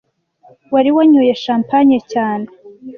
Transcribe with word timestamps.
wari 0.73 0.89
wanyoye 0.95 1.33
champagne 1.43 1.97
cyane 2.11 2.47